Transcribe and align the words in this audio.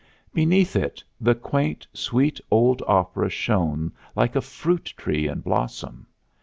Beneath 0.33 0.75
it 0.75 1.03
the 1.19 1.35
quaint, 1.35 1.85
sweet 1.93 2.41
old 2.49 2.81
opera 2.87 3.29
shone 3.29 3.91
like 4.15 4.35
a 4.35 4.41
fruit 4.41 4.91
tree 4.97 5.27
in 5.27 5.41
blossom. 5.41 6.07